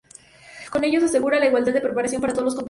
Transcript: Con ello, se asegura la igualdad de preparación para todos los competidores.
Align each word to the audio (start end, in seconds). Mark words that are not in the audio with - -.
Con 0.71 0.83
ello, 0.83 0.97
se 0.99 1.05
asegura 1.05 1.37
la 1.39 1.45
igualdad 1.45 1.73
de 1.73 1.79
preparación 1.81 2.21
para 2.21 2.33
todos 2.33 2.45
los 2.45 2.53
competidores. 2.55 2.59